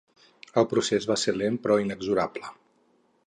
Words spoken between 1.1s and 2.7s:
va ser lent però inexorable.